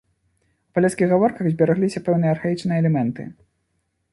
[0.69, 3.29] У палескіх гаворках зберагліся пэўныя архаічныя элементы.